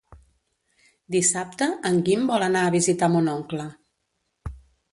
Dissabte 1.15 1.67
en 1.91 2.01
Guim 2.09 2.25
vol 2.31 2.45
anar 2.47 2.65
a 2.65 2.73
visitar 2.79 3.13
mon 3.17 3.31
oncle. 3.35 3.69